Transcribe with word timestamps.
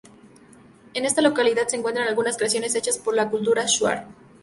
En 0.95 1.05
esta 1.05 1.21
localidad, 1.21 1.67
se 1.67 1.75
encuentran 1.75 2.07
algunas 2.07 2.35
creaciones 2.35 2.73
hechas 2.73 2.97
por 2.97 3.13
la 3.15 3.29
cultura 3.29 3.67
shuar. 3.67 4.07